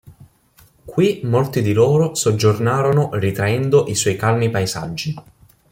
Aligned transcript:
Qui 0.83 1.21
molti 1.25 1.61
di 1.61 1.73
loro 1.73 2.15
soggiornarono 2.15 3.11
ritraendo 3.19 3.85
i 3.85 3.93
suoi 3.93 4.15
calmi 4.15 4.49
paesaggi. 4.49 5.13